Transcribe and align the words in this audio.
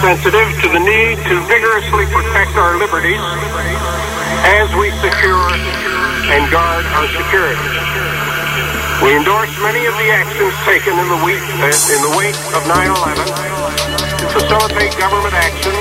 sensitive 0.00 0.48
to 0.60 0.68
the 0.68 0.82
need 0.82 1.16
to 1.24 1.34
vigorously 1.48 2.04
protect 2.12 2.52
our 2.56 2.76
liberties 2.76 3.22
as 4.44 4.68
we 4.76 4.92
secure 5.00 5.48
and 6.32 6.44
guard 6.52 6.84
our 6.96 7.08
security. 7.16 7.68
We 9.00 9.16
endorse 9.16 9.52
many 9.60 9.86
of 9.86 9.94
the 9.96 10.08
actions 10.12 10.52
taken 10.68 10.96
in 10.98 11.08
the, 11.08 11.20
week, 11.24 11.40
uh, 11.60 11.92
in 11.92 12.00
the 12.04 12.12
wake 12.16 12.36
of 12.52 12.64
9-11 12.68 13.24
to 14.20 14.26
facilitate 14.36 14.92
government 15.00 15.32
action 15.32 15.72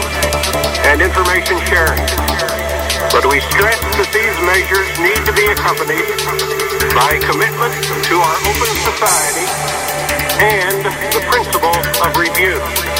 and 0.88 1.02
information 1.02 1.59
sharing. 1.68 2.00
But 3.11 3.27
we 3.27 3.39
stress 3.52 3.79
that 4.00 4.10
these 4.16 4.36
measures 4.43 4.88
need 5.00 5.21
to 5.27 5.33
be 5.36 5.47
accompanied 5.52 6.07
by 6.96 7.19
commitment 7.24 7.74
to 8.11 8.16
our 8.19 8.38
open 8.47 8.71
society 8.83 9.47
and 10.39 10.83
the 11.11 11.24
principle 11.32 11.75
of 12.04 12.16
review. 12.16 12.94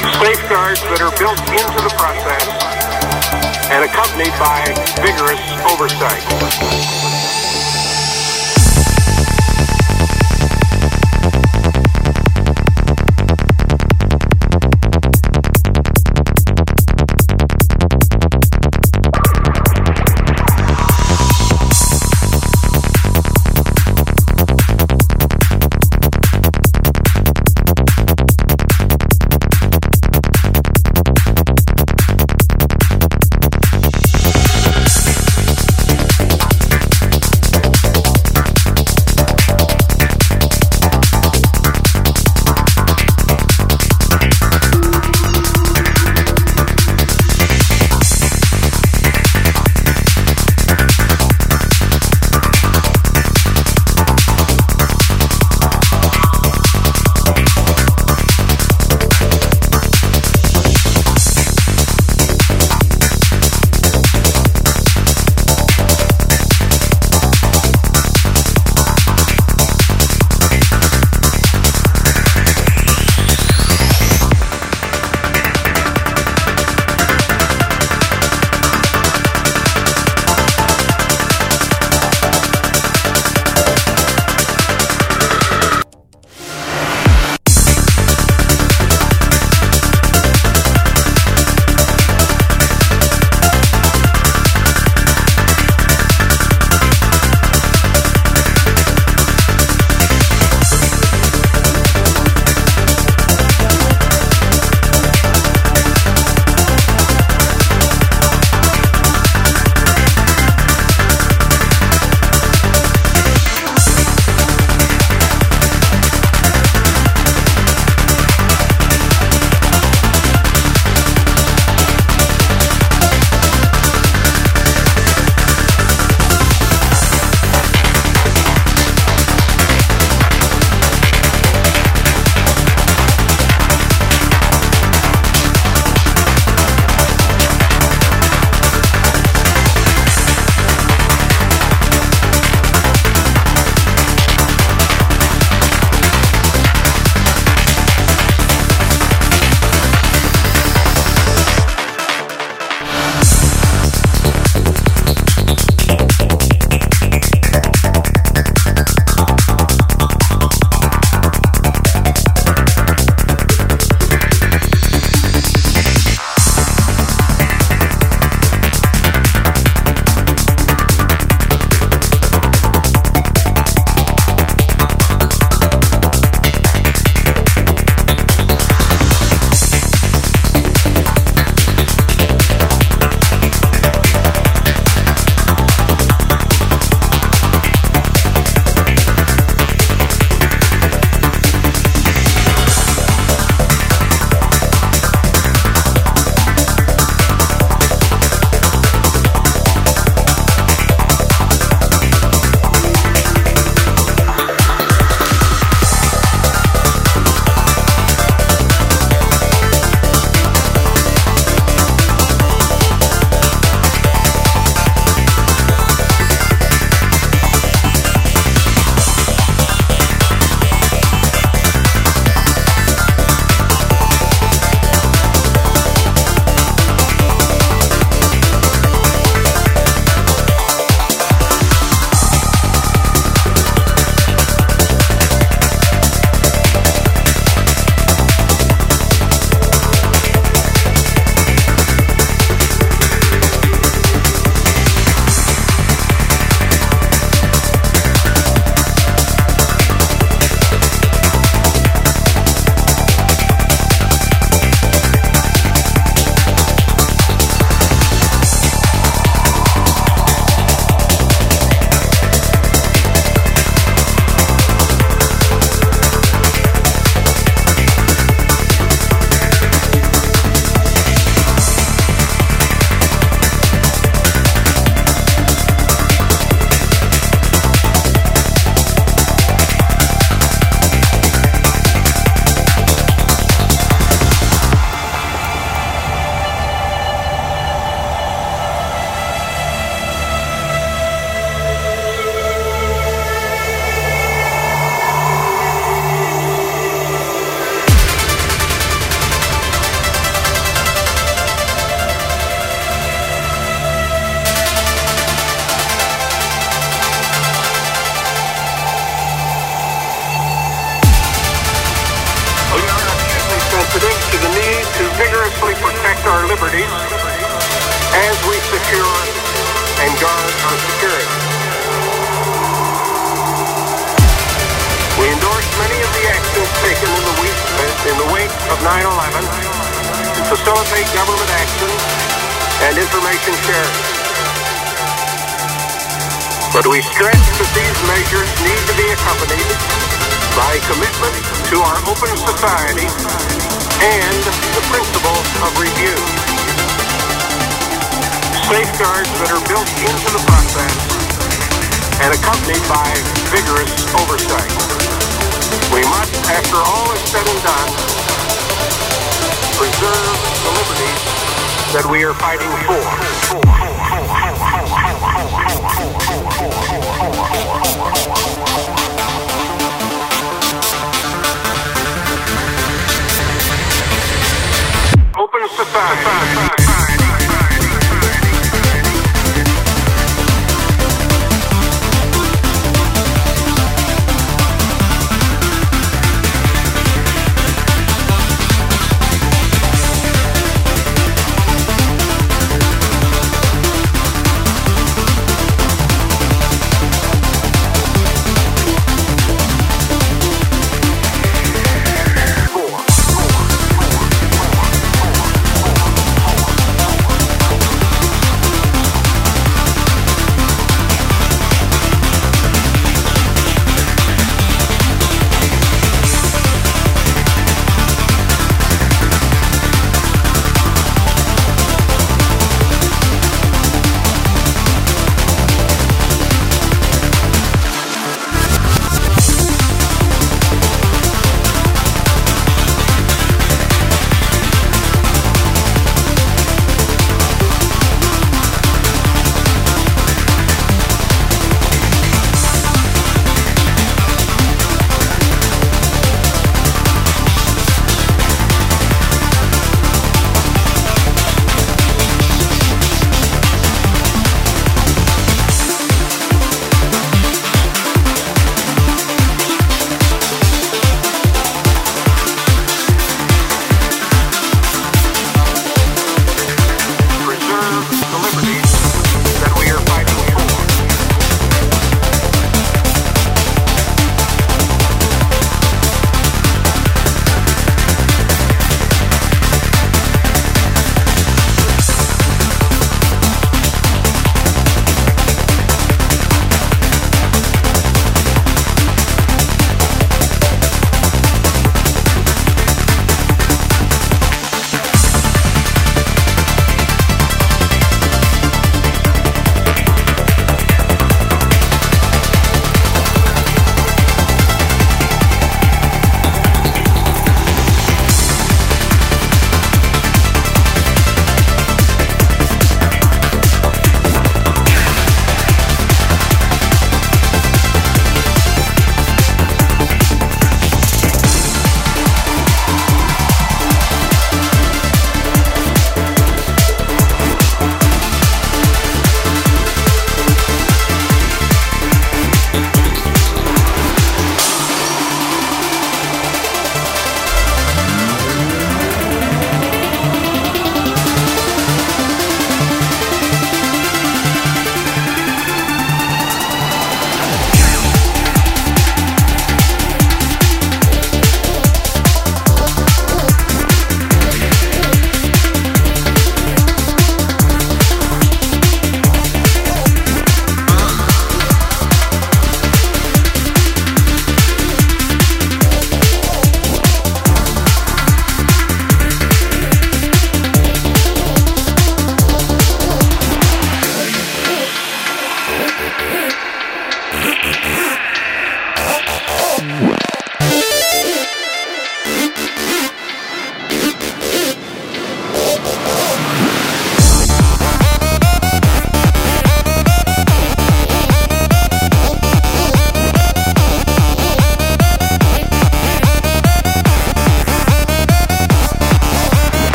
Safeguards 0.00 0.80
that 0.88 1.00
are 1.04 1.12
built 1.20 1.36
into 1.52 1.80
the 1.84 1.92
process 2.00 2.44
and 3.70 3.84
accompanied 3.84 4.32
by 4.40 4.64
vigorous 5.04 5.40
oversight. 5.68 7.19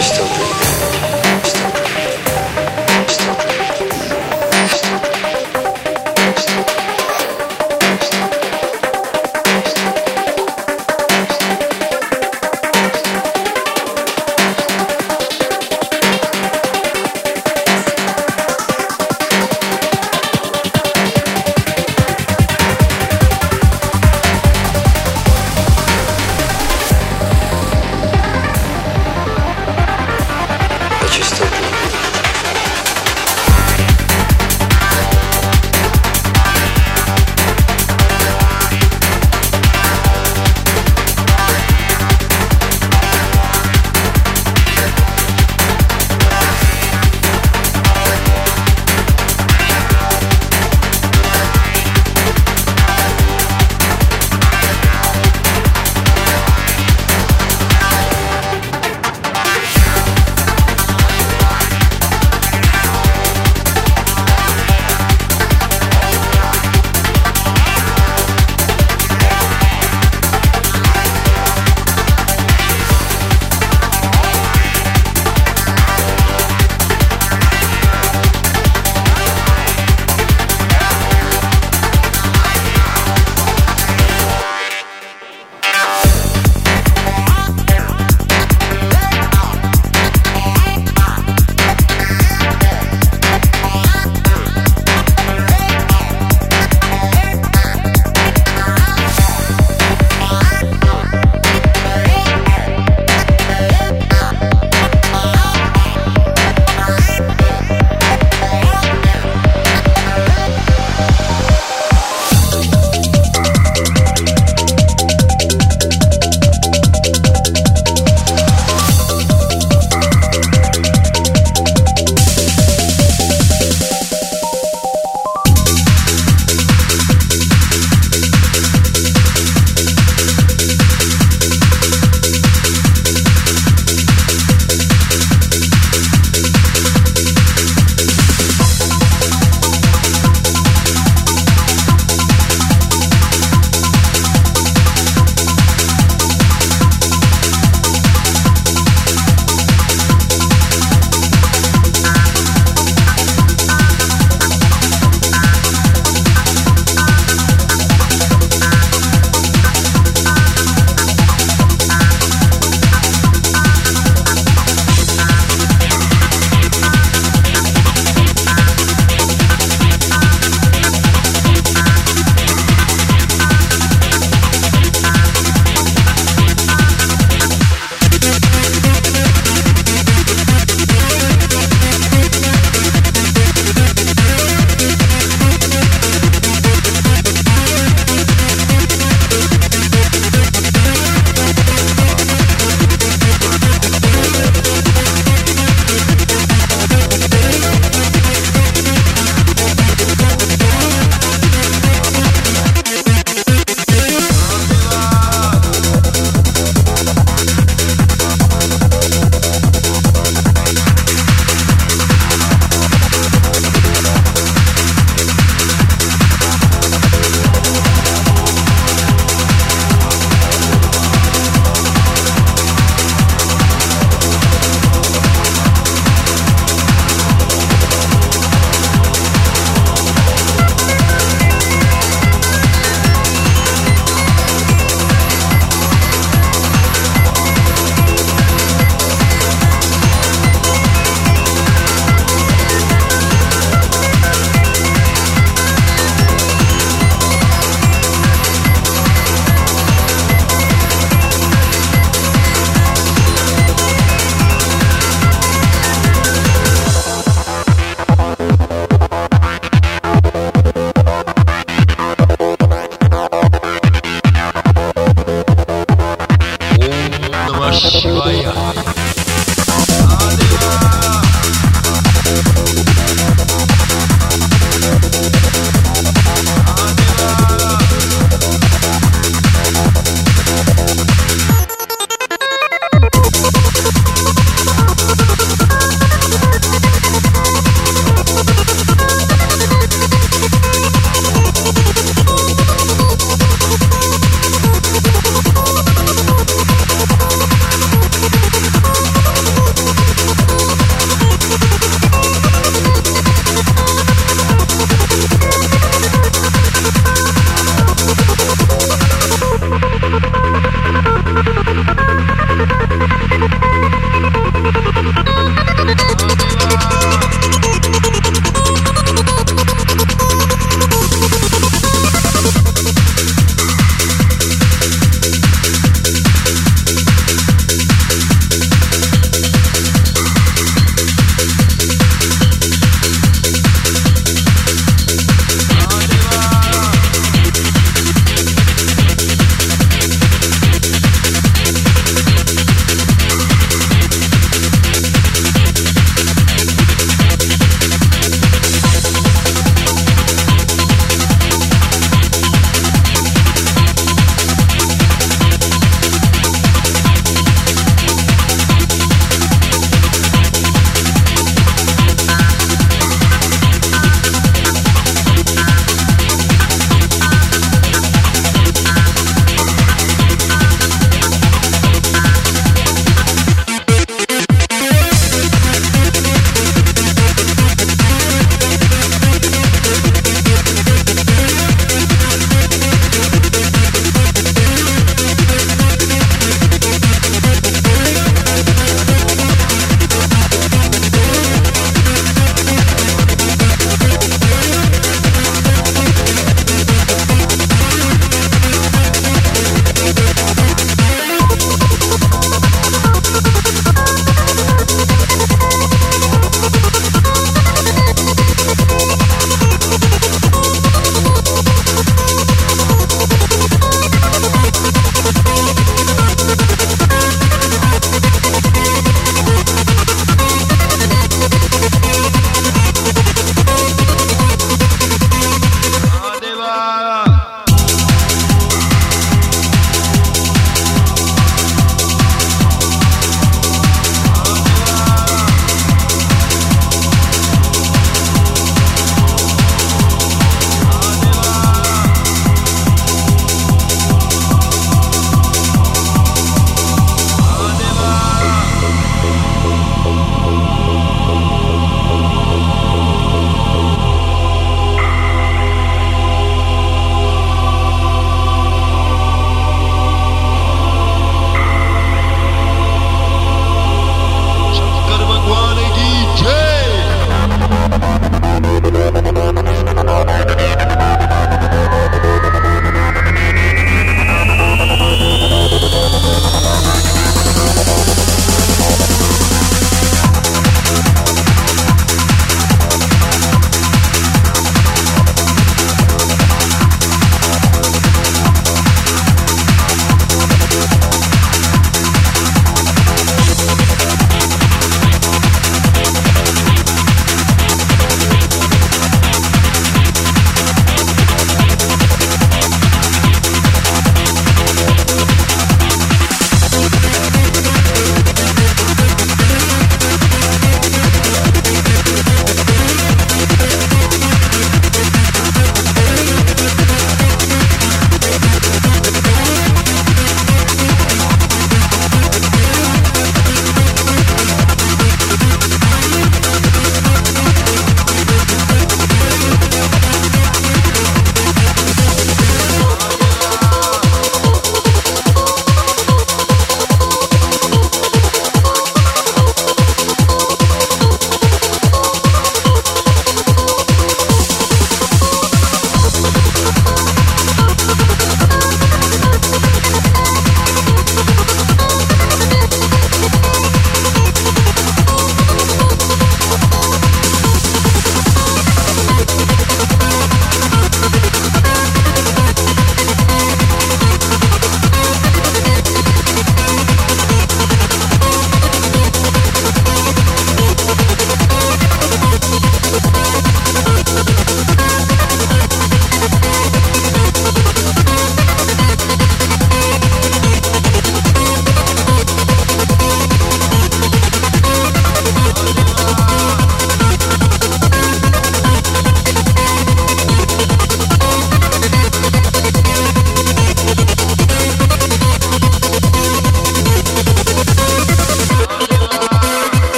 But 0.00 0.29